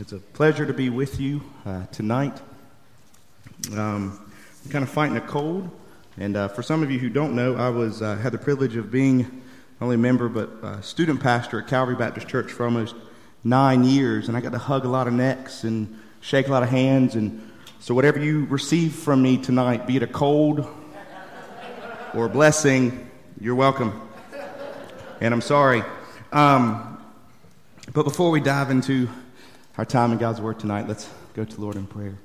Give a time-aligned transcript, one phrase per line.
[0.00, 2.40] It's a pleasure to be with you uh, tonight.
[3.72, 4.20] Um,
[4.64, 5.68] I'm kind of fighting a cold,
[6.16, 8.76] and uh, for some of you who don't know, I was uh, had the privilege
[8.76, 9.26] of being not
[9.80, 12.94] only a member but uh, student pastor at Calvary Baptist Church for almost
[13.42, 16.62] nine years, and I got to hug a lot of necks and shake a lot
[16.62, 20.64] of hands, and so whatever you receive from me tonight, be it a cold
[22.14, 23.10] or a blessing,
[23.40, 24.00] you're welcome.
[25.20, 25.82] And I'm sorry.
[26.30, 27.02] Um,
[27.92, 29.08] but before we dive into
[29.78, 32.18] our time in God's Word tonight, let's go to Lord in prayer.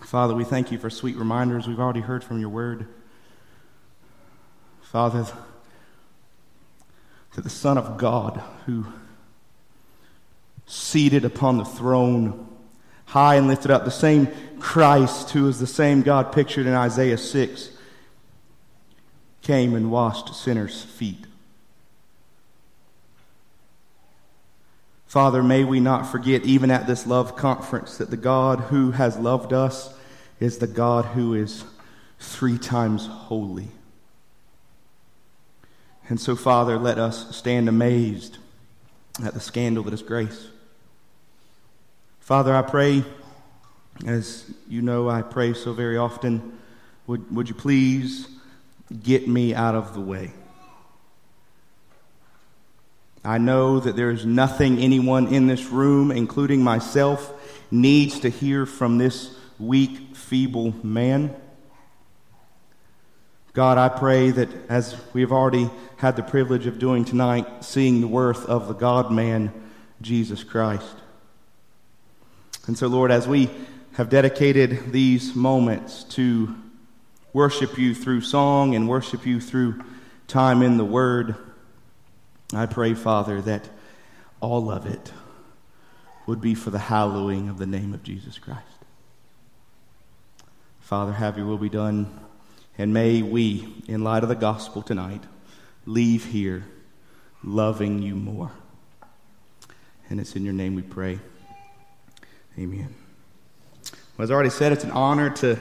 [0.00, 1.68] Father, we thank you for sweet reminders.
[1.68, 2.86] We've already heard from your Word.
[4.80, 5.26] Father,
[7.34, 8.86] to the Son of God, who
[10.64, 12.48] seated upon the throne,
[13.04, 14.28] high and lifted up, the same
[14.58, 17.70] Christ who is the same God pictured in Isaiah 6,
[19.42, 21.26] came and washed sinners' feet.
[25.10, 29.16] Father, may we not forget, even at this love conference, that the God who has
[29.16, 29.92] loved us
[30.38, 31.64] is the God who is
[32.20, 33.66] three times holy.
[36.08, 38.38] And so, Father, let us stand amazed
[39.24, 40.46] at the scandal that is grace.
[42.20, 43.02] Father, I pray,
[44.06, 46.56] as you know, I pray so very often,
[47.08, 48.28] would, would you please
[49.02, 50.30] get me out of the way?
[53.24, 57.32] I know that there is nothing anyone in this room, including myself,
[57.70, 61.34] needs to hear from this weak, feeble man.
[63.52, 65.68] God, I pray that as we have already
[65.98, 69.52] had the privilege of doing tonight, seeing the worth of the God man,
[70.00, 70.94] Jesus Christ.
[72.66, 73.50] And so, Lord, as we
[73.94, 76.54] have dedicated these moments to
[77.32, 79.82] worship you through song and worship you through
[80.26, 81.34] time in the Word,
[82.52, 83.68] I pray, Father, that
[84.40, 85.12] all of it
[86.26, 88.60] would be for the hallowing of the name of Jesus Christ.
[90.80, 92.18] Father, have your will be done.
[92.76, 95.22] And may we, in light of the gospel tonight,
[95.86, 96.64] leave here
[97.44, 98.50] loving you more.
[100.08, 101.20] And it's in your name we pray.
[102.58, 102.94] Amen.
[104.16, 105.58] Well, as I already said, it's an honor to,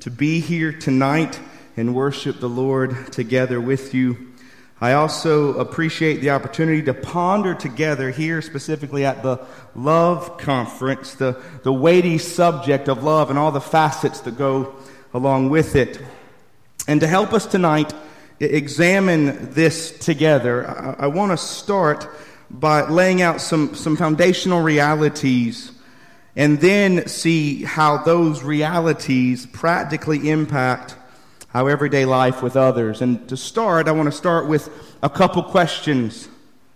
[0.00, 1.38] to be here tonight
[1.76, 4.29] and worship the Lord together with you.
[4.82, 11.38] I also appreciate the opportunity to ponder together here, specifically at the Love Conference, the,
[11.64, 14.74] the weighty subject of love and all the facets that go
[15.12, 16.00] along with it.
[16.88, 17.92] And to help us tonight
[18.40, 22.08] examine this together, I, I want to start
[22.50, 25.72] by laying out some, some foundational realities
[26.36, 30.96] and then see how those realities practically impact
[31.52, 33.02] our everyday life with others.
[33.02, 34.68] And to start, I want to start with
[35.02, 36.28] a couple questions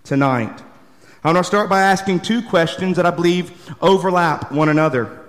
[0.03, 0.63] tonight.
[1.23, 5.21] I want to start by asking two questions that I believe overlap one another.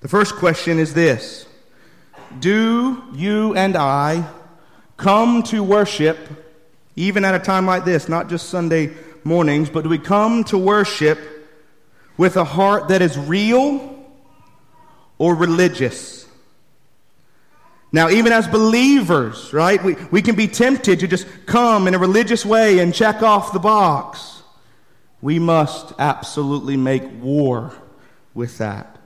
[0.00, 1.46] The first question is this
[2.38, 4.28] Do you and I
[4.96, 6.16] come to worship,
[6.94, 10.56] even at a time like this, not just Sunday mornings, but do we come to
[10.56, 11.18] worship
[12.16, 14.06] with a heart that is real
[15.18, 16.15] or religious?
[17.92, 21.98] Now, even as believers, right, we, we can be tempted to just come in a
[21.98, 24.42] religious way and check off the box.
[25.22, 27.72] We must absolutely make war
[28.34, 28.96] with that.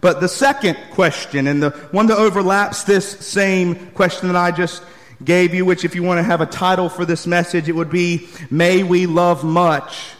[0.00, 4.82] But the second question, and the one that overlaps this same question that I just
[5.22, 7.90] gave you, which if you want to have a title for this message, it would
[7.90, 10.10] be May We Love Much.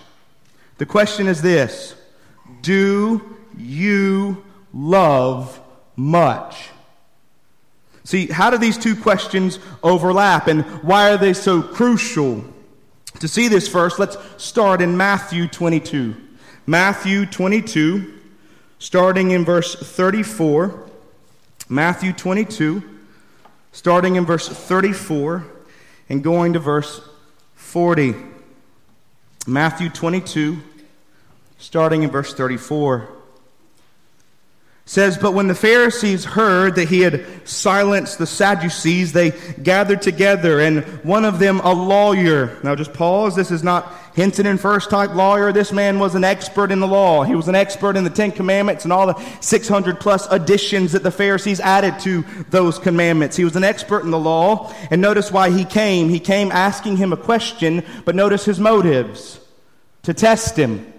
[0.79, 1.95] The question is this
[2.63, 5.61] Do you love
[5.97, 6.71] much?
[8.07, 12.45] See, how do these two questions overlap and why are they so crucial?
[13.19, 16.15] To see this first, let's start in Matthew 22.
[16.69, 18.15] Matthew 22,
[18.79, 20.89] starting in verse 34.
[21.69, 22.81] Matthew 22,
[23.73, 25.45] starting in verse 34
[26.09, 27.01] and going to verse
[27.57, 28.15] 40.
[29.49, 30.63] Matthew 22,
[31.59, 33.16] starting in verse 34
[34.87, 40.61] says, But when the Pharisees heard that he had silenced the Sadducees, they gathered together,
[40.61, 42.57] and one of them, a lawyer.
[42.63, 43.35] Now just pause.
[43.35, 45.53] This is not Hinton and First type lawyer.
[45.53, 47.25] This man was an expert in the law.
[47.25, 51.03] He was an expert in the Ten Commandments and all the 600 plus additions that
[51.03, 53.37] the Pharisees added to those commandments.
[53.37, 54.73] He was an expert in the law.
[54.91, 56.09] And notice why he came.
[56.09, 59.41] He came asking him a question, but notice his motives
[60.05, 60.93] to test him.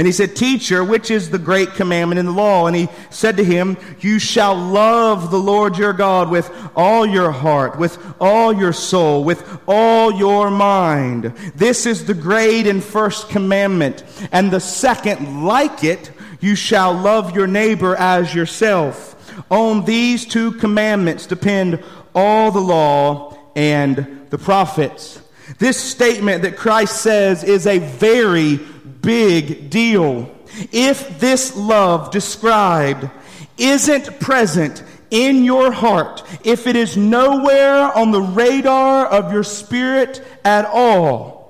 [0.00, 2.66] And he said, Teacher, which is the great commandment in the law?
[2.66, 7.30] And he said to him, You shall love the Lord your God with all your
[7.30, 11.24] heart, with all your soul, with all your mind.
[11.54, 14.02] This is the great and first commandment.
[14.32, 16.10] And the second, like it,
[16.40, 19.44] you shall love your neighbor as yourself.
[19.50, 25.20] On these two commandments depend all the law and the prophets.
[25.58, 28.60] This statement that Christ says is a very
[29.02, 30.34] big deal.
[30.72, 33.08] If this love described
[33.56, 40.22] isn't present in your heart, if it is nowhere on the radar of your spirit
[40.44, 41.40] at all,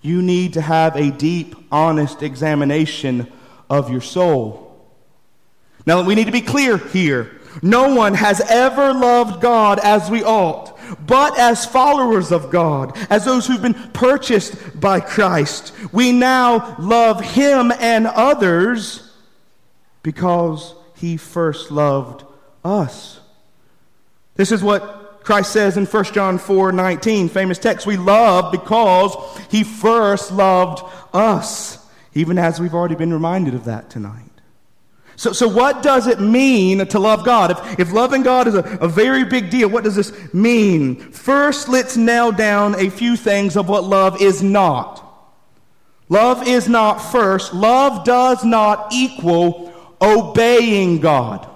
[0.00, 3.30] you need to have a deep, honest examination
[3.68, 4.64] of your soul.
[5.86, 7.40] Now, we need to be clear here.
[7.62, 13.24] No one has ever loved God as we ought, but as followers of God, as
[13.24, 19.10] those who've been purchased by Christ, we now love Him and others
[20.02, 22.24] because He first loved
[22.64, 23.20] us.
[24.36, 27.86] This is what Christ says in 1 John 4 19, famous text.
[27.86, 29.16] We love because
[29.50, 30.82] He first loved
[31.12, 34.27] us, even as we've already been reminded of that tonight.
[35.18, 37.50] So, so what does it mean to love God?
[37.50, 40.94] If, if loving God is a, a very big deal, what does this mean?
[41.10, 45.04] First, let's nail down a few things of what love is not.
[46.08, 47.52] Love is not first.
[47.52, 51.50] Love does not equal obeying God.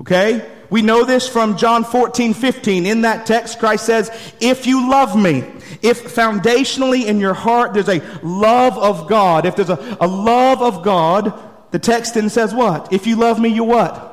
[0.00, 0.50] Okay?
[0.70, 2.86] We know this from John 14, 15.
[2.86, 5.44] In that text, Christ says, If you love me,
[5.82, 10.62] if foundationally in your heart there's a love of God, if there's a, a love
[10.62, 12.92] of God, the text then says what?
[12.92, 14.10] If you love me, you what?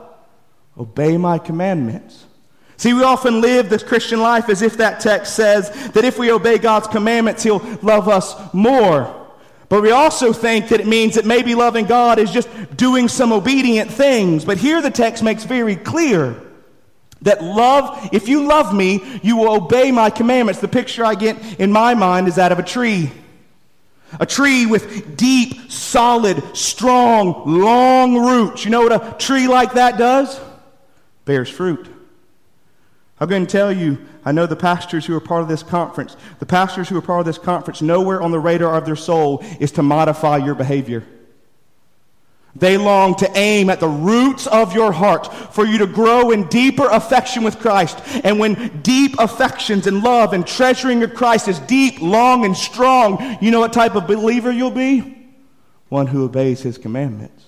[0.78, 2.26] Obey my commandments.
[2.78, 6.32] See, we often live this Christian life as if that text says that if we
[6.32, 9.16] obey God's commandments, He'll love us more.
[9.68, 13.34] But we also think that it means that maybe loving God is just doing some
[13.34, 14.46] obedient things.
[14.46, 16.42] But here the text makes very clear
[17.22, 20.62] that love, if you love me, you will obey my commandments.
[20.62, 23.12] The picture I get in my mind is that of a tree.
[24.20, 28.66] A tree with deep, solid, strong, long roots.
[28.66, 30.40] You know what a tree like that does?
[31.26, 31.88] Bears fruit.
[33.20, 36.16] I'm going to tell you, I know the pastors who are part of this conference,
[36.40, 39.44] the pastors who are part of this conference, nowhere on the radar of their soul
[39.60, 41.06] is to modify your behavior.
[42.60, 46.48] They long to aim at the roots of your heart for you to grow in
[46.48, 48.00] deeper affection with Christ.
[48.24, 53.38] And when deep affections and love and treasuring of Christ is deep, long, and strong,
[53.42, 55.16] you know what type of believer you'll be?
[55.88, 57.46] One who obeys his commandments.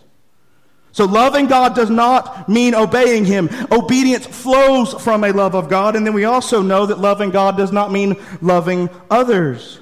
[0.94, 3.50] So loving God does not mean obeying Him.
[3.72, 5.96] Obedience flows from a love of God.
[5.96, 9.80] And then we also know that loving God does not mean loving others.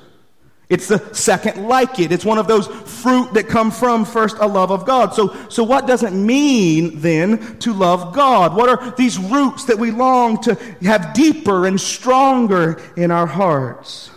[0.70, 2.12] It's the second like it.
[2.12, 5.16] It's one of those fruit that come from first a love of God.
[5.16, 8.56] So, so what does it mean then to love God?
[8.56, 14.12] What are these roots that we long to have deeper and stronger in our hearts?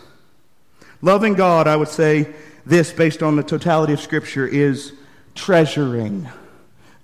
[1.01, 2.35] Loving God, I would say
[2.67, 4.93] this based on the totality of Scripture, is
[5.35, 6.29] treasuring,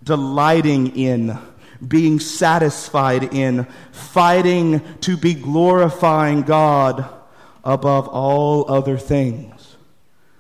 [0.05, 1.39] delighting in,
[1.87, 7.09] being satisfied in, fighting to be glorifying God
[7.65, 9.77] above all other things.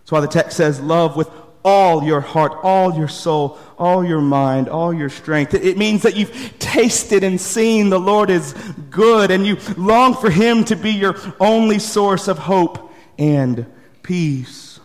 [0.00, 1.28] That's why the text says, Love with
[1.64, 5.54] all your heart, all your soul, all your mind, all your strength.
[5.54, 8.54] It means that you've tasted and seen the Lord is
[8.90, 13.66] good and you long for Him to be your only source of hope and
[14.02, 14.80] peace.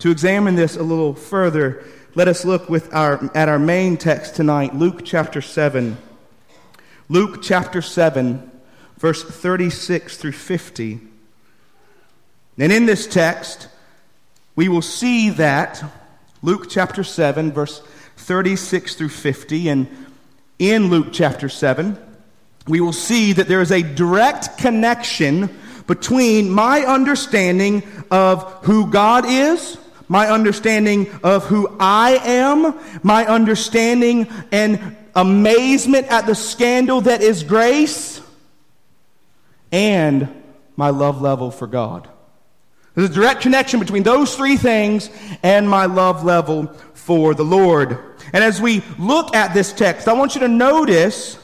[0.00, 4.34] To examine this a little further, let us look with our, at our main text
[4.34, 5.96] tonight, Luke chapter 7.
[7.08, 8.50] Luke chapter 7,
[8.96, 11.07] verse 36 through 50.
[12.58, 13.68] And in this text,
[14.56, 15.82] we will see that
[16.42, 17.80] Luke chapter 7, verse
[18.16, 20.06] 36 through 50, and
[20.58, 21.96] in Luke chapter 7,
[22.66, 29.24] we will see that there is a direct connection between my understanding of who God
[29.26, 37.22] is, my understanding of who I am, my understanding and amazement at the scandal that
[37.22, 38.20] is grace,
[39.70, 40.28] and
[40.76, 42.08] my love level for God.
[42.94, 45.10] There's a direct connection between those three things
[45.42, 47.98] and my love level for the Lord.
[48.32, 51.38] And as we look at this text, I want you to notice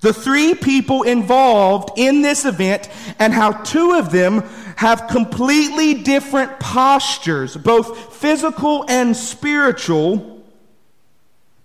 [0.00, 2.88] the three people involved in this event
[3.18, 4.44] and how two of them
[4.76, 10.44] have completely different postures, both physical and spiritual,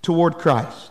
[0.01, 0.90] toward Christ.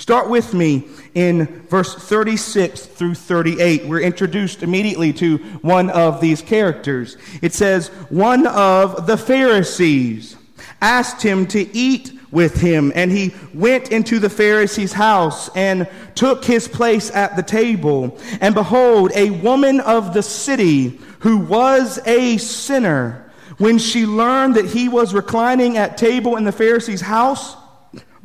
[0.00, 3.84] Start with me in verse 36 through 38.
[3.84, 7.18] We're introduced immediately to one of these characters.
[7.42, 10.38] It says, One of the Pharisees
[10.80, 16.46] asked him to eat with him, and he went into the Pharisee's house and took
[16.46, 18.18] his place at the table.
[18.40, 24.64] And behold, a woman of the city who was a sinner, when she learned that
[24.64, 27.54] he was reclining at table in the Pharisee's house,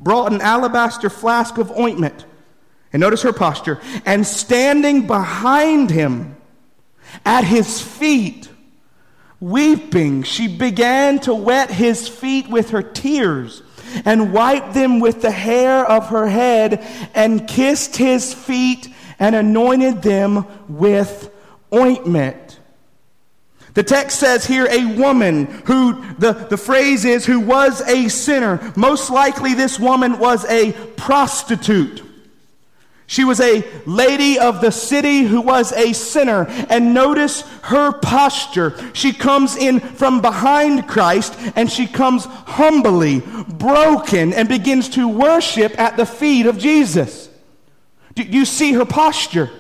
[0.06, 2.26] brought an alabaster flask of ointment.
[2.94, 3.82] And notice her posture.
[4.06, 6.38] And standing behind him
[7.26, 8.48] at his feet,
[9.40, 13.64] weeping, she began to wet his feet with her tears
[14.06, 16.86] and wiped them with the hair of her head
[17.16, 21.32] and kissed his feet and anointed them with
[21.74, 22.45] ointment.
[23.76, 28.74] The text says here a woman who, the, the phrase is, who was a sinner.
[28.76, 32.02] Most likely this woman was a prostitute.
[33.06, 36.46] She was a lady of the city who was a sinner.
[36.70, 38.74] And notice her posture.
[38.94, 45.78] She comes in from behind Christ and she comes humbly, broken, and begins to worship
[45.78, 47.30] at the feet of Jesus.
[48.16, 49.52] Do you see her posture?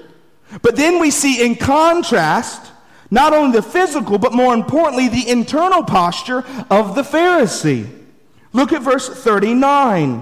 [0.61, 2.71] But then we see in contrast,
[3.15, 7.87] not only the physical, but more importantly, the internal posture of the Pharisee.
[8.51, 10.21] Look at verse 39.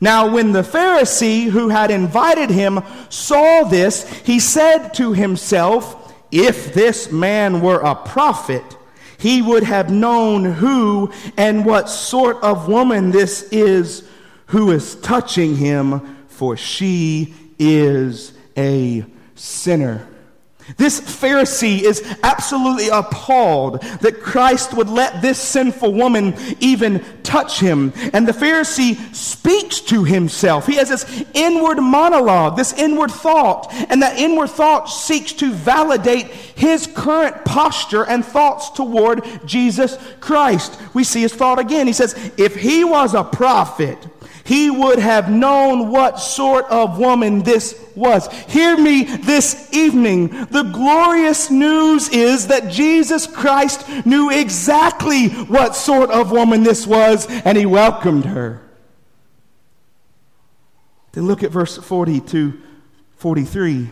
[0.00, 2.80] Now, when the Pharisee who had invited him
[3.10, 8.64] saw this, he said to himself, If this man were a prophet,
[9.18, 14.08] he would have known who and what sort of woman this is
[14.46, 19.04] who is touching him, for she is a
[19.34, 20.08] sinner.
[20.76, 27.92] This Pharisee is absolutely appalled that Christ would let this sinful woman even touch him.
[28.12, 30.66] And the Pharisee speaks to himself.
[30.66, 33.72] He has this inward monologue, this inward thought.
[33.88, 40.78] And that inward thought seeks to validate his current posture and thoughts toward Jesus Christ.
[40.92, 41.86] We see his thought again.
[41.86, 43.98] He says, If he was a prophet,
[44.48, 48.32] he would have known what sort of woman this was.
[48.44, 50.28] Hear me this evening.
[50.28, 57.26] The glorious news is that Jesus Christ knew exactly what sort of woman this was,
[57.28, 58.62] and he welcomed her.
[61.12, 62.58] Then look at verse 40 to
[63.16, 63.90] 43.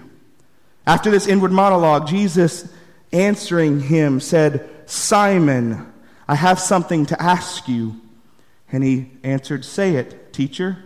[0.86, 2.66] After this inward monologue, Jesus
[3.12, 5.92] answering him said, Simon,
[6.26, 8.00] I have something to ask you.
[8.72, 10.76] And he answered, Say it teacher.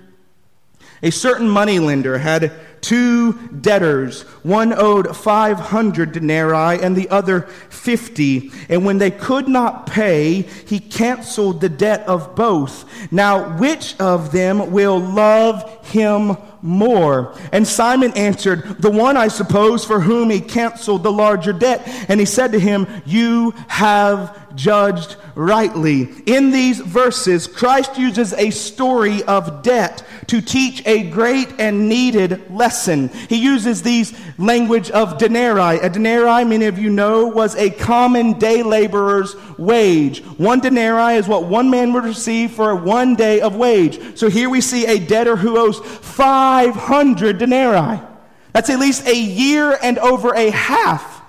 [1.02, 4.22] A certain moneylender had two debtors.
[4.42, 8.50] One owed 500 denarii and the other 50.
[8.68, 12.84] And when they could not pay, he canceled the debt of both.
[13.12, 17.34] Now, which of them will love him more?
[17.52, 21.82] And Simon answered, The one, I suppose, for whom he canceled the larger debt.
[22.08, 26.08] And he said to him, You have judged rightly.
[26.26, 32.50] In these verses, Christ uses a story of debt to teach a great and needed
[32.70, 33.08] lesson.
[33.28, 35.80] He uses these language of denarii.
[35.80, 40.22] A denarii, many of you know, was a common day laborer's wage.
[40.38, 44.16] One denarii is what one man would receive for one day of wage.
[44.16, 48.00] So here we see a debtor who owes 500 denarii.
[48.52, 51.22] That's at least a year and over a half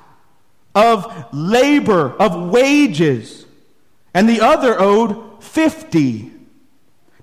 [0.75, 3.47] of labor, of wages,
[4.13, 6.31] and the other owed 50.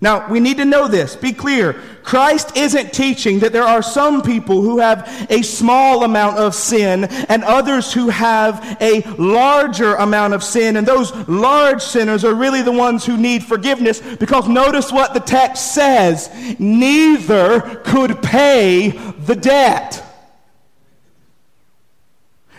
[0.00, 1.17] Now, we need to know this.
[1.17, 1.73] Be clear.
[2.05, 7.05] Christ isn't teaching that there are some people who have a small amount of sin
[7.05, 10.76] and others who have a larger amount of sin.
[10.76, 15.21] And those large sinners are really the ones who need forgiveness because notice what the
[15.21, 16.31] text says.
[16.59, 20.08] Neither could pay the debt.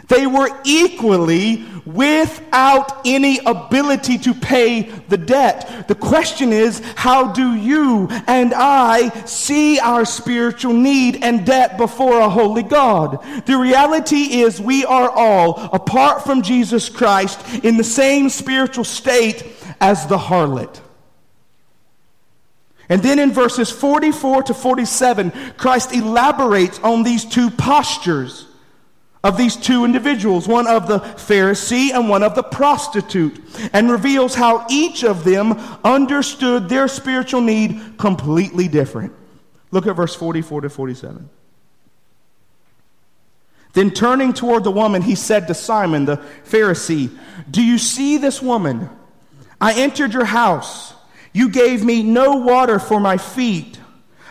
[0.10, 5.88] They were equally without any ability to pay the debt.
[5.88, 12.20] The question is, how do you and I see our spiritual need and debt before
[12.20, 13.24] a holy God?
[13.46, 19.46] The reality is we are all, apart from Jesus Christ, in the same spiritual state
[19.80, 20.82] as the harlot.
[22.92, 28.49] And then in verses 44 to 47, Christ elaborates on these two postures
[29.24, 33.40] of these two individuals, one of the Pharisee and one of the prostitute,
[33.74, 39.14] and reveals how each of them understood their spiritual need completely different.
[39.72, 41.30] Look at verse 44 to 47.
[43.74, 47.16] Then turning toward the woman, he said to Simon the Pharisee,
[47.50, 48.90] Do you see this woman?
[49.62, 50.94] I entered your house.
[51.34, 53.79] You gave me no water for my feet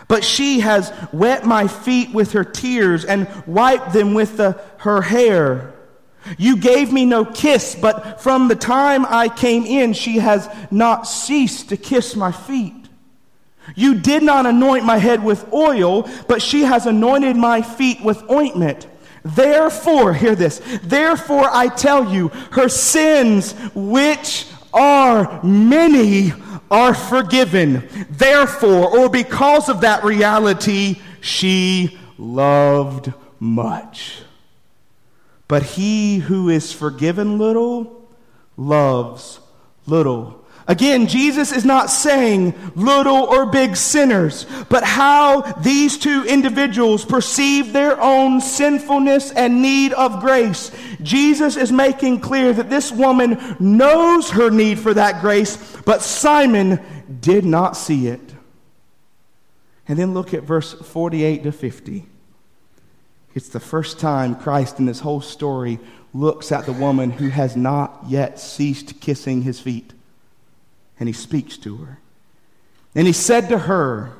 [0.09, 5.01] But she has wet my feet with her tears and wiped them with the, her
[5.01, 5.73] hair.
[6.37, 11.07] You gave me no kiss, but from the time I came in, she has not
[11.07, 12.73] ceased to kiss my feet.
[13.75, 18.29] You did not anoint my head with oil, but she has anointed my feet with
[18.29, 18.87] ointment.
[19.23, 26.33] Therefore, hear this, therefore I tell you, her sins, which are many,
[26.69, 27.87] are forgiven.
[28.09, 34.21] Therefore, or because of that reality, she loved much.
[35.47, 38.07] But he who is forgiven little
[38.55, 39.39] loves
[39.87, 40.38] little.
[40.69, 47.73] Again, Jesus is not saying little or big sinners, but how these two individuals perceive
[47.73, 50.71] their own sinfulness and need of grace.
[51.01, 56.79] Jesus is making clear that this woman knows her need for that grace, but Simon
[57.19, 58.21] did not see it.
[59.87, 62.05] And then look at verse 48 to 50.
[63.33, 65.79] It's the first time Christ in this whole story
[66.13, 69.93] looks at the woman who has not yet ceased kissing his feet
[70.99, 71.99] and he speaks to her.
[72.95, 74.11] And he said to her,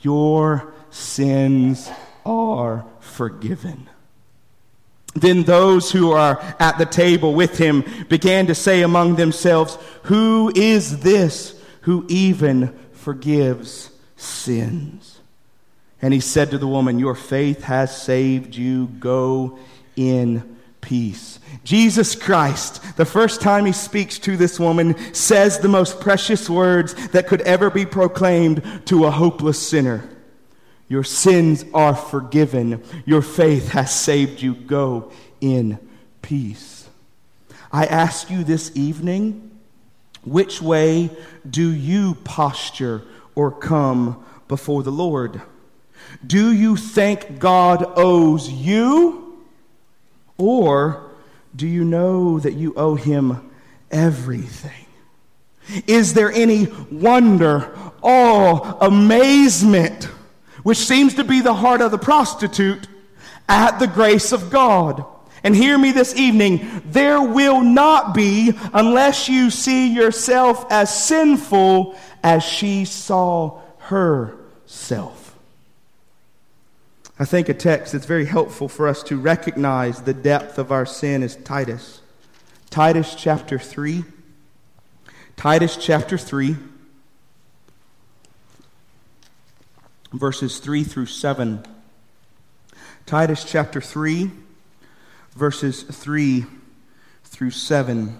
[0.00, 1.90] Your sins
[2.24, 3.88] are forgiven.
[5.14, 10.52] Then those who are at the table with him began to say among themselves, Who
[10.54, 15.18] is this who even forgives sins?
[16.00, 18.86] And he said to the woman, Your faith has saved you.
[18.86, 19.58] Go
[19.96, 21.37] in peace.
[21.64, 26.94] Jesus Christ, the first time he speaks to this woman, says the most precious words
[27.08, 30.08] that could ever be proclaimed to a hopeless sinner.
[30.88, 32.82] Your sins are forgiven.
[33.04, 34.54] Your faith has saved you.
[34.54, 35.78] Go in
[36.22, 36.88] peace.
[37.70, 39.50] I ask you this evening,
[40.24, 41.10] which way
[41.48, 43.02] do you posture
[43.34, 45.42] or come before the Lord?
[46.26, 49.44] Do you think God owes you?
[50.38, 51.07] Or
[51.58, 53.50] do you know that you owe him
[53.90, 54.86] everything?
[55.88, 60.04] Is there any wonder, awe, amazement,
[60.62, 62.86] which seems to be the heart of the prostitute,
[63.48, 65.04] at the grace of God?
[65.42, 71.98] And hear me this evening, there will not be unless you see yourself as sinful
[72.22, 75.17] as she saw herself.
[77.20, 80.86] I think a text that's very helpful for us to recognize the depth of our
[80.86, 82.00] sin is Titus.
[82.70, 84.04] Titus chapter 3.
[85.36, 86.56] Titus chapter 3,
[90.12, 91.64] verses 3 through 7.
[93.06, 94.32] Titus chapter 3,
[95.36, 96.44] verses 3
[97.24, 98.18] through 7.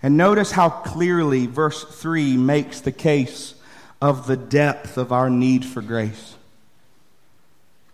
[0.00, 3.54] And notice how clearly verse 3 makes the case
[4.00, 6.36] of the depth of our need for grace.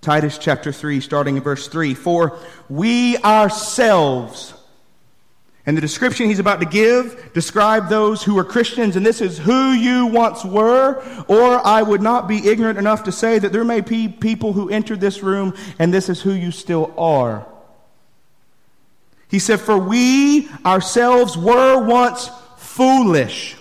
[0.01, 1.95] Titus chapter 3, starting in verse 3.
[1.95, 4.55] For we ourselves,
[5.67, 9.37] and the description he's about to give, describe those who are Christians, and this is
[9.37, 13.65] who you once were, or I would not be ignorant enough to say that there
[13.65, 17.47] may be people who entered this room, and this is who you still are.
[19.29, 23.57] He said, For we ourselves were once foolish,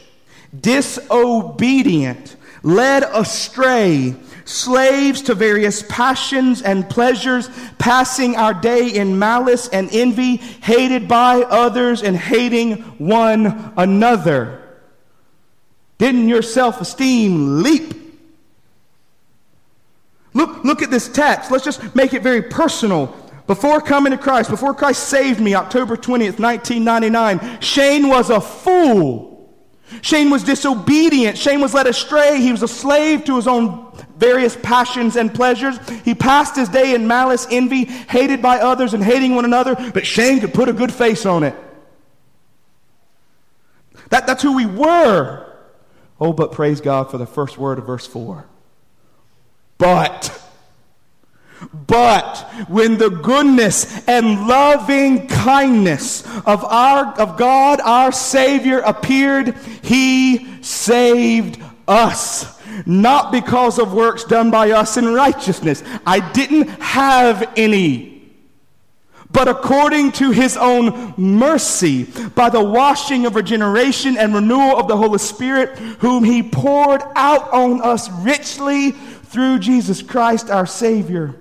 [0.57, 4.15] disobedient, led astray
[4.47, 11.41] slaves to various passions and pleasures, passing our day in malice and envy, hated by
[11.41, 14.63] others and hating one another.
[15.97, 17.93] Didn't your self esteem leap?
[20.33, 21.51] Look, look at this text.
[21.51, 23.15] Let's just make it very personal.
[23.47, 29.36] Before coming to Christ, before Christ saved me, October 20th, 1999, Shane was a fool.
[30.01, 31.37] Shane was disobedient.
[31.37, 32.41] Shane was led astray.
[32.41, 35.77] He was a slave to his own various passions and pleasures.
[36.03, 40.05] He passed his day in malice, envy, hated by others, and hating one another, but
[40.05, 41.55] Shane could put a good face on it.
[44.09, 45.45] That, that's who we were.
[46.19, 48.45] Oh, but praise God for the first word of verse 4.
[49.77, 50.46] But.
[51.87, 60.61] But when the goodness and loving kindness of our of God our savior appeared he
[60.61, 62.55] saved us.
[62.85, 65.83] Not because of works done by us in righteousness.
[66.05, 68.13] I didn't have any.
[69.31, 72.03] But according to his own mercy,
[72.35, 77.51] by the washing of regeneration and renewal of the Holy Spirit, whom he poured out
[77.51, 81.35] on us richly through Jesus Christ our Savior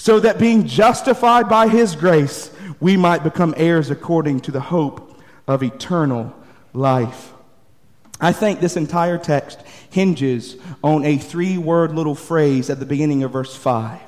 [0.00, 5.20] so that being justified by his grace, we might become heirs according to the hope
[5.46, 6.34] of eternal
[6.72, 7.34] life.
[8.18, 9.60] I think this entire text
[9.90, 14.00] hinges on a three word little phrase at the beginning of verse 5.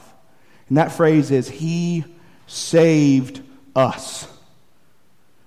[0.70, 2.06] And that phrase is, He
[2.46, 3.42] saved
[3.76, 4.26] us.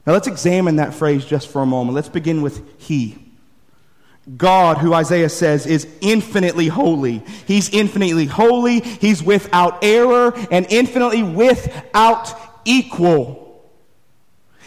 [0.06, 1.96] Now let's examine that phrase just for a moment.
[1.96, 3.25] Let's begin with He.
[4.38, 7.24] God, who Isaiah says is infinitely holy.
[7.46, 12.34] He's infinitely holy, He's without error, and infinitely without
[12.66, 13.46] equal.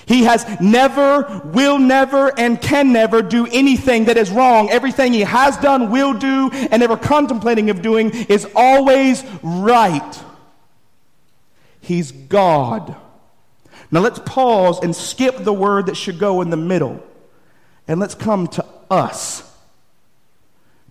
[0.06, 4.70] He has never, will never, and can never do anything that is wrong.
[4.70, 10.22] Everything he has done, will do, and ever contemplating of doing is always right.
[11.80, 12.96] He's God.
[13.90, 17.02] Now let's pause and skip the word that should go in the middle.
[17.86, 19.47] And let's come to us.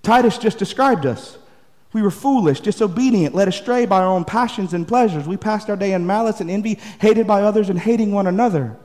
[0.03, 1.37] Titus just described us.
[1.93, 5.27] We were foolish, disobedient, led astray by our own passions and pleasures.
[5.27, 8.77] We passed our day in malice and envy, hated by others and hating one another.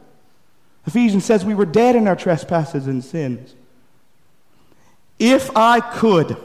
[0.87, 3.55] Ephesians says we were dead in our trespasses and sins.
[5.19, 6.37] If I could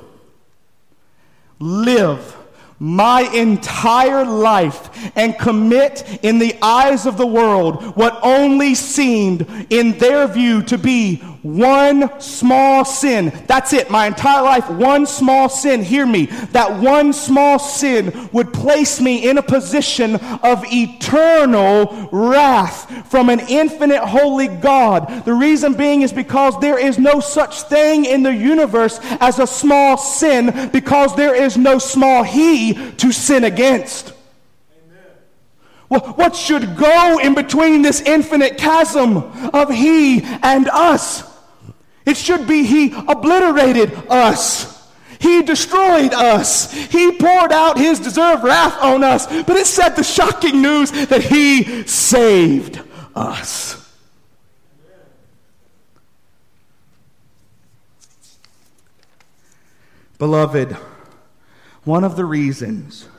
[1.60, 2.36] live
[2.80, 9.98] my entire life and commit in the eyes of the world what only seemed in
[9.98, 11.24] their view to be
[11.56, 13.32] one small sin.
[13.48, 13.90] That's it.
[13.90, 15.84] My entire life, one small sin.
[15.84, 16.26] Hear me.
[16.52, 23.42] That one small sin would place me in a position of eternal wrath from an
[23.48, 25.26] infinite holy God.
[25.26, 29.48] The reason being is because there is no such thing in the universe as a
[29.48, 34.14] small sin because there is no small he to sin against.
[35.90, 39.18] What should go in between this infinite chasm
[39.54, 41.24] of He and us?
[42.08, 44.74] It should be He obliterated us.
[45.20, 46.72] He destroyed us.
[46.72, 49.28] He poured out His deserved wrath on us.
[49.28, 52.82] But it said the shocking news that He saved
[53.14, 53.84] us.
[60.18, 60.78] Beloved,
[61.84, 63.10] one of the reasons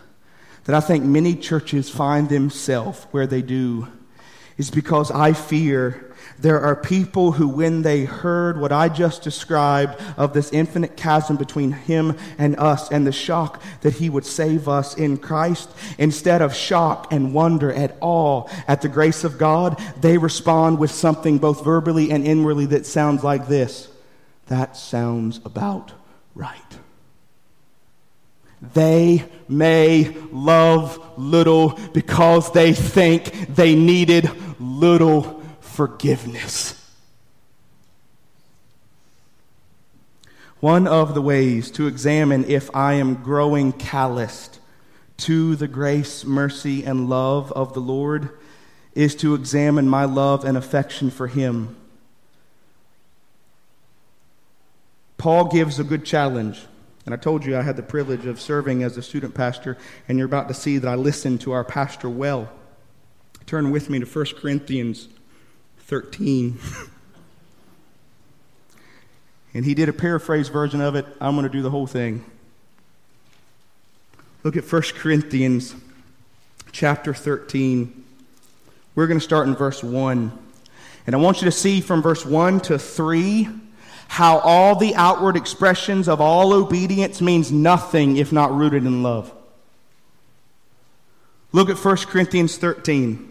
[0.65, 3.89] that I think many churches find themselves where they do
[4.57, 6.08] is because I fear
[6.41, 11.37] there are people who, when they heard what I just described of this infinite chasm
[11.37, 16.41] between him and us and the shock that he would save us in Christ, instead
[16.41, 21.39] of shock and wonder at all at the grace of God, they respond with something
[21.39, 23.89] both verbally and inwardly that sounds like this
[24.47, 25.93] That sounds about
[26.35, 26.63] right.
[28.75, 35.38] They may love little because they think they needed little
[35.79, 36.75] forgiveness.
[40.59, 44.59] One of the ways to examine if I am growing calloused
[45.19, 48.31] to the grace, mercy, and love of the Lord
[48.97, 51.77] is to examine my love and affection for Him.
[55.17, 56.61] Paul gives a good challenge.
[57.07, 60.19] And I told you I had the privilege of serving as a student pastor, and
[60.19, 62.51] you're about to see that I listened to our pastor well.
[63.47, 65.07] Turn with me to 1 Corinthians
[65.89, 66.59] 13.
[69.55, 71.07] and he did a paraphrase version of it.
[71.19, 72.25] I'm going to do the whole thing.
[74.45, 75.75] Look at 1 Corinthians
[76.73, 78.05] chapter 13.
[78.95, 80.39] We're going to start in verse 1.
[81.07, 83.49] And I want you to see from verse 1 to 3
[84.09, 89.33] how all the outward expressions of all obedience means nothing if not rooted in love.
[91.53, 93.28] Look at 1 Corinthians 13.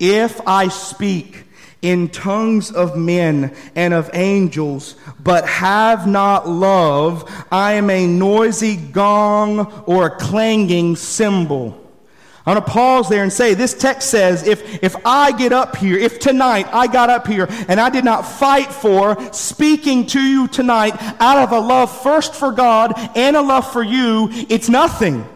[0.00, 1.44] If I speak
[1.82, 8.76] in tongues of men and of angels, but have not love, I am a noisy
[8.76, 11.76] gong or a clanging cymbal.
[12.46, 15.76] I want to pause there and say this text says if, if I get up
[15.76, 20.20] here, if tonight I got up here and I did not fight for speaking to
[20.20, 24.70] you tonight out of a love first for God and a love for you, it's
[24.70, 25.26] nothing.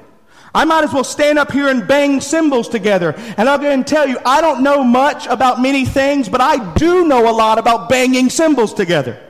[0.55, 3.15] I might as well stand up here and bang cymbals together.
[3.37, 6.75] And I'll go and tell you, I don't know much about many things, but I
[6.75, 9.21] do know a lot about banging cymbals together.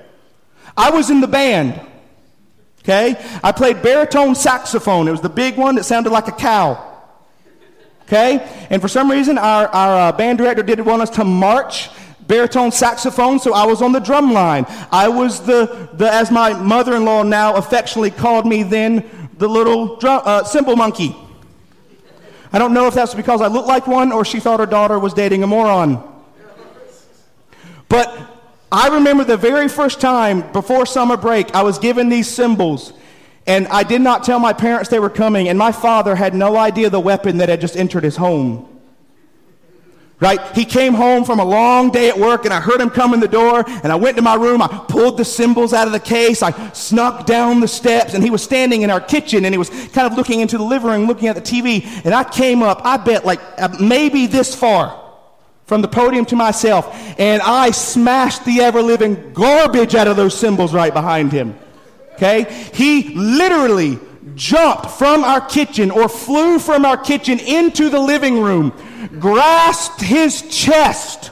[0.76, 1.80] I was in the band.
[2.80, 3.16] Okay?
[3.42, 5.08] I played baritone saxophone.
[5.08, 6.92] It was the big one that sounded like a cow.
[8.02, 8.66] Okay?
[8.68, 11.88] And for some reason, our, our uh, band director didn't want us to march
[12.26, 14.66] baritone saxophone, so I was on the drum line.
[14.90, 19.48] I was the, the as my mother in law now affectionately called me then, the
[19.48, 21.14] little drum, uh, cymbal monkey.
[22.50, 24.98] I don't know if that's because I looked like one or she thought her daughter
[24.98, 26.02] was dating a moron.
[27.90, 28.08] But
[28.72, 32.94] I remember the very first time before summer break, I was given these cymbals.
[33.46, 36.56] And I did not tell my parents they were coming, and my father had no
[36.56, 38.66] idea the weapon that had just entered his home.
[40.24, 40.40] Right?
[40.56, 43.20] He came home from a long day at work and I heard him come in
[43.20, 44.62] the door and I went to my room.
[44.62, 46.42] I pulled the cymbals out of the case.
[46.42, 49.68] I snuck down the steps and he was standing in our kitchen and he was
[49.68, 51.84] kind of looking into the living room, looking at the TV.
[52.06, 54.98] And I came up, I bet like uh, maybe this far
[55.66, 56.86] from the podium to myself
[57.20, 61.54] and I smashed the ever living garbage out of those cymbals right behind him.
[62.14, 62.44] Okay?
[62.72, 63.98] He literally
[64.36, 68.72] jumped from our kitchen or flew from our kitchen into the living room
[69.20, 71.30] grasped his chest,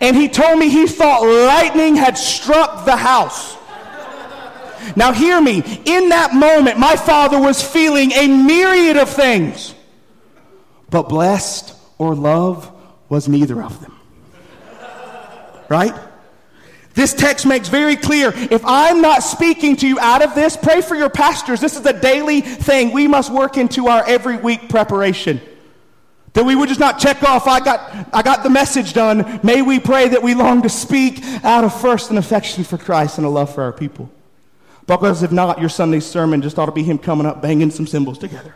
[0.00, 3.56] and he told me he thought lightning had struck the house.
[4.96, 5.62] Now, hear me.
[5.84, 9.74] In that moment, my father was feeling a myriad of things,
[10.90, 12.70] but blessed or love
[13.08, 13.96] was neither of them.
[15.68, 15.94] Right?
[16.94, 20.82] This text makes very clear if I'm not speaking to you out of this, pray
[20.82, 21.60] for your pastors.
[21.60, 25.40] This is a daily thing we must work into our every week preparation.
[26.34, 29.40] That we would just not check off, I got, I got the message done.
[29.42, 33.18] May we pray that we long to speak out of first an affection for Christ
[33.18, 34.10] and a love for our people.
[34.86, 37.86] Because if not, your Sunday sermon just ought to be him coming up banging some
[37.86, 38.54] cymbals together.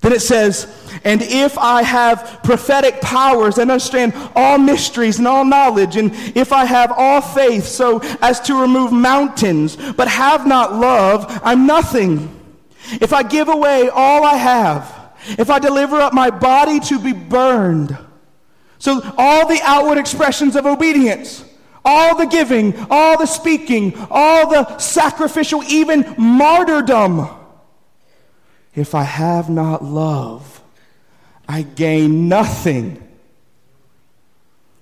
[0.00, 0.72] Then it says,
[1.04, 6.52] and if I have prophetic powers and understand all mysteries and all knowledge, and if
[6.52, 12.34] I have all faith so as to remove mountains, but have not love, I'm nothing.
[12.92, 14.97] If I give away all I have,
[15.30, 17.96] if I deliver up my body to be burned.
[18.78, 21.44] So, all the outward expressions of obedience,
[21.84, 27.28] all the giving, all the speaking, all the sacrificial, even martyrdom.
[28.74, 30.62] If I have not love,
[31.48, 33.02] I gain nothing.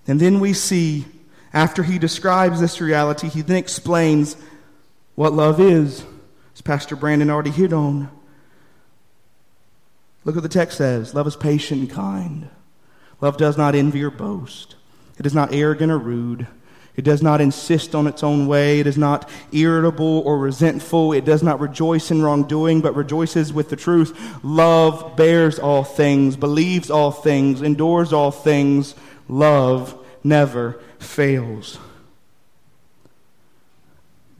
[0.07, 1.07] And then we see,
[1.53, 4.37] after he describes this reality, he then explains
[5.15, 6.05] what love is,
[6.55, 8.11] as Pastor Brandon already hit on.
[10.27, 12.51] Look what the text says love is patient and kind.
[13.21, 14.75] Love does not envy or boast.
[15.19, 16.49] It is not arrogant or rude.
[16.97, 18.81] It does not insist on its own way.
[18.81, 21.13] It is not irritable or resentful.
[21.13, 24.19] It does not rejoice in wrongdoing, but rejoices with the truth.
[24.43, 28.95] Love bears all things, believes all things, endures all things.
[29.29, 31.79] Love never fails.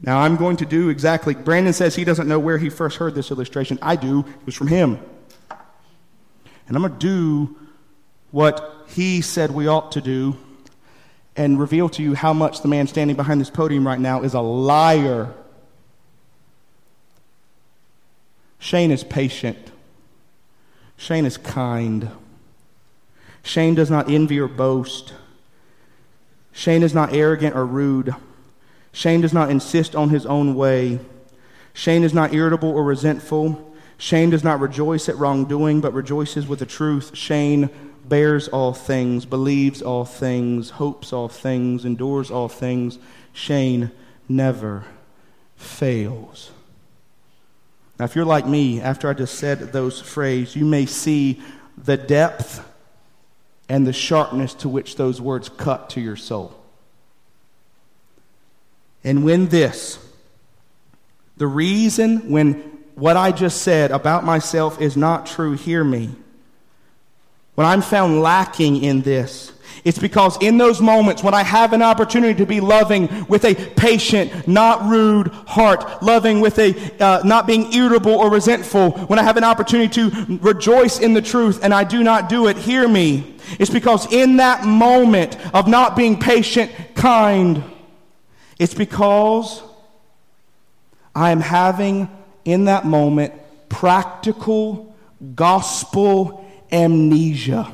[0.01, 1.33] Now, I'm going to do exactly.
[1.33, 3.79] Brandon says he doesn't know where he first heard this illustration.
[3.81, 4.19] I do.
[4.19, 4.99] It was from him.
[6.67, 7.55] And I'm going to do
[8.31, 10.37] what he said we ought to do
[11.35, 14.33] and reveal to you how much the man standing behind this podium right now is
[14.33, 15.33] a liar.
[18.59, 19.57] Shane is patient.
[20.97, 22.09] Shane is kind.
[23.43, 25.13] Shane does not envy or boast.
[26.51, 28.15] Shane is not arrogant or rude.
[28.91, 30.99] Shane does not insist on his own way.
[31.73, 33.66] Shane is not irritable or resentful.
[33.97, 37.15] Shane does not rejoice at wrongdoing, but rejoices with the truth.
[37.15, 37.69] Shane
[38.05, 42.99] bears all things, believes all things, hopes all things, endures all things.
[43.33, 43.91] Shane
[44.29, 44.85] never
[45.55, 46.51] fails.
[47.99, 51.41] Now, if you're like me, after I just said those phrases, you may see
[51.77, 52.63] the depth
[53.67, 56.53] and the sharpness to which those words cut to your soul.
[59.03, 59.99] And when this,
[61.37, 66.09] the reason when what I just said about myself is not true, hear me.
[67.53, 71.83] When I'm found lacking in this, it's because in those moments when I have an
[71.83, 77.45] opportunity to be loving with a patient, not rude heart, loving with a uh, not
[77.45, 81.75] being irritable or resentful, when I have an opportunity to rejoice in the truth and
[81.75, 83.35] I do not do it, hear me.
[83.59, 87.63] It's because in that moment of not being patient, kind,
[88.57, 89.61] it's because
[91.13, 92.09] I am having
[92.47, 93.33] in that moment
[93.67, 94.95] practical
[95.35, 97.69] gospel amnesia.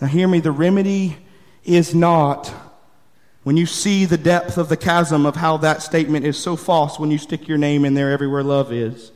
[0.00, 1.16] Now, hear me, the remedy
[1.64, 2.52] is not
[3.44, 6.98] when you see the depth of the chasm of how that statement is so false
[6.98, 9.12] when you stick your name in there everywhere love is.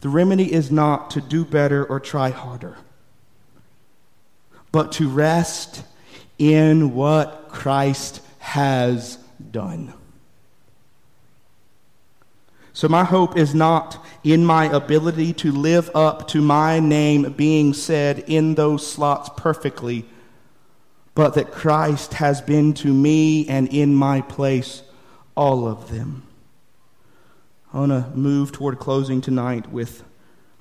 [0.00, 2.76] The remedy is not to do better or try harder,
[4.72, 5.84] but to rest
[6.36, 9.18] in what Christ has
[9.52, 9.94] done.
[12.74, 17.72] So, my hope is not in my ability to live up to my name being
[17.72, 20.04] said in those slots perfectly,
[21.14, 24.82] but that Christ has been to me and in my place
[25.36, 26.24] all of them.
[27.72, 30.02] I want to move toward closing tonight with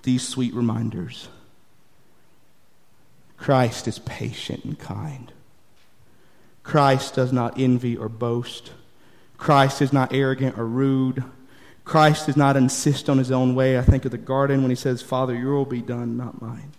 [0.03, 1.29] these sweet reminders.
[3.37, 5.31] Christ is patient and kind.
[6.61, 8.71] Christ does not envy or boast.
[9.37, 11.23] Christ is not arrogant or rude.
[11.85, 13.77] Christ does not insist on his own way.
[13.77, 16.71] I think of the garden when he says, Father, your will be done, not mine.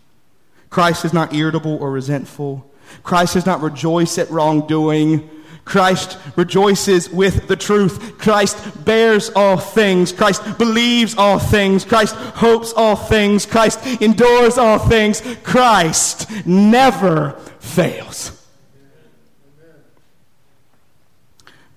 [0.71, 2.71] Christ is not irritable or resentful.
[3.03, 5.29] Christ does not rejoice at wrongdoing.
[5.65, 8.19] Christ rejoices with the truth.
[8.19, 10.13] Christ bears all things.
[10.13, 11.85] Christ believes all things.
[11.85, 13.47] Christ hopes all things.
[13.47, 15.23] Christ endures all things.
[15.43, 18.31] Christ never fails.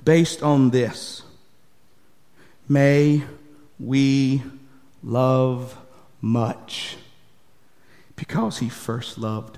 [0.03, 1.16] Based on this,
[2.67, 3.23] may
[3.79, 4.43] we
[5.03, 5.77] love
[6.21, 6.97] much
[8.15, 9.57] because he first loved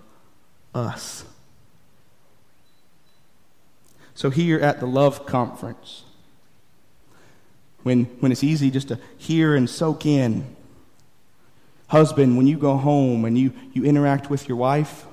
[0.74, 1.26] us.
[4.14, 6.04] So, here at the Love Conference,
[7.84, 10.56] when, when it's easy just to hear and soak in,
[11.88, 15.06] husband, when you go home and you, you interact with your wife,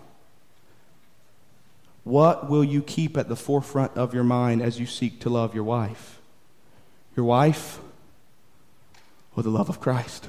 [2.02, 5.54] what will you keep at the forefront of your mind as you seek to love
[5.54, 6.20] your wife?
[7.16, 7.78] Your wife
[9.36, 10.28] or the love of Christ?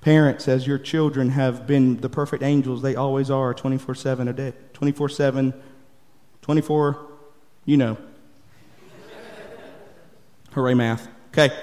[0.00, 4.32] Parents, as your children have been the perfect angels, they always are 24 7 a
[4.32, 4.52] day.
[4.74, 5.54] 24 7,
[6.42, 7.06] 24,
[7.64, 7.96] you know.
[10.52, 11.08] Hooray, math.
[11.28, 11.56] Okay.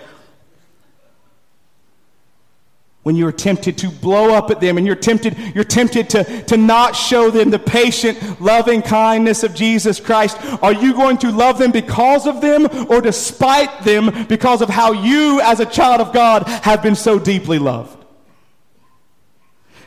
[3.04, 6.58] When you're tempted to blow up at them and you're tempted, you're tempted to, to
[6.58, 11.58] not show them the patient, loving kindness of Jesus Christ, are you going to love
[11.58, 16.14] them because of them or despite them because of how you, as a child of
[16.14, 17.98] God, have been so deeply loved?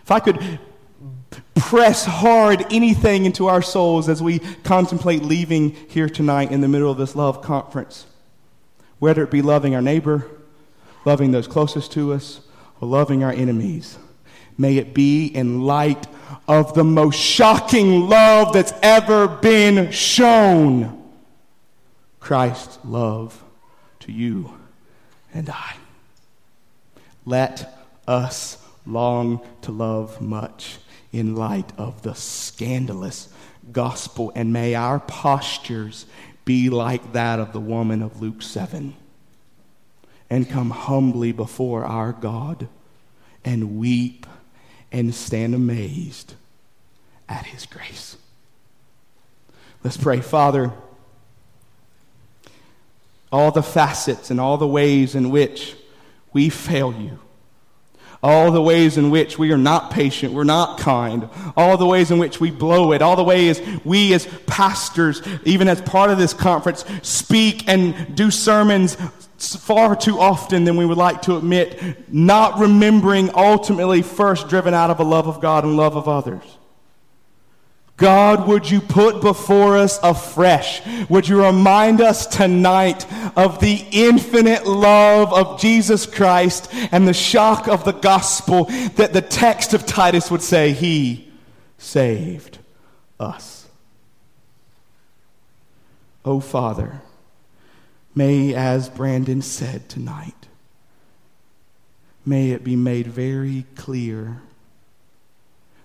[0.03, 0.59] If I could
[1.55, 6.91] press hard anything into our souls as we contemplate leaving here tonight in the middle
[6.91, 8.07] of this love conference,
[8.99, 10.27] whether it be loving our neighbor,
[11.05, 12.41] loving those closest to us,
[12.81, 13.99] or loving our enemies,
[14.59, 16.07] may it be in light
[16.47, 21.03] of the most shocking love that's ever been shown
[22.21, 23.43] Christ's love
[24.01, 24.55] to you
[25.33, 25.77] and I.
[27.25, 30.79] Let us long to love much
[31.13, 33.29] in light of the scandalous
[33.73, 34.33] gospel.
[34.35, 36.07] And may our postures
[36.45, 38.95] be like that of the woman of Luke 7
[40.31, 42.69] and come humbly before our God
[43.45, 44.27] and weep
[44.91, 46.35] and stand amazed
[47.29, 48.17] at his grace.
[49.83, 50.21] Let's pray.
[50.21, 50.73] Father,
[53.31, 55.77] all the facets and all the ways in which
[56.33, 57.19] we fail you
[58.25, 62.11] all the ways in which we are not patient, we're not kind, all the ways
[62.11, 66.17] in which we blow it, all the ways we as pastors, even as part of
[66.17, 68.97] this conference, speak and do sermons
[69.57, 74.91] far too often than we would like to admit, not remembering ultimately first driven out
[74.91, 76.45] of a love of God and love of others.
[77.97, 80.83] God, would you put before us afresh?
[81.09, 87.69] Would you remind us tonight of the infinite love of Jesus Christ and the shock
[87.69, 88.65] of the gospel
[88.97, 91.33] that the text of Titus would say, He
[91.79, 92.59] saved
[93.21, 93.69] us.
[96.25, 97.03] Oh, Father,
[98.15, 100.47] may, as Brandon said tonight,
[102.25, 104.41] may it be made very clear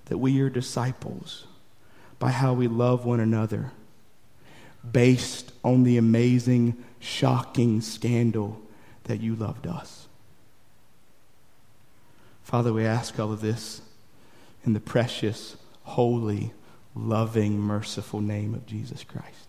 [0.06, 1.46] that we are disciples
[2.18, 3.72] by how we love one another
[4.90, 8.62] based on the amazing, shocking scandal
[9.06, 10.08] that you loved us.
[12.44, 13.82] Father, we ask all of this
[14.66, 16.52] in the precious, holy,
[16.96, 19.49] loving, merciful name of Jesus Christ.